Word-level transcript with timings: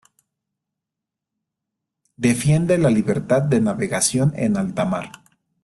Defiende 2.17 2.79
la 2.79 2.89
libertad 2.89 3.43
de 3.43 3.61
navegación 3.61 4.33
en 4.35 4.57
alta 4.57 4.83
mar. 4.83 5.11